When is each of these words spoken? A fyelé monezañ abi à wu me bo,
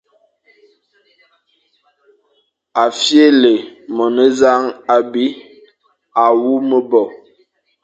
A 2.81 2.85
fyelé 3.01 3.53
monezañ 3.95 4.63
abi 4.95 5.25
à 6.23 6.25
wu 6.41 6.53
me 6.69 6.77
bo, 6.89 7.01